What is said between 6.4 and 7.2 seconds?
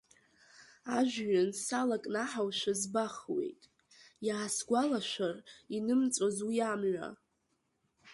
уи амҩа.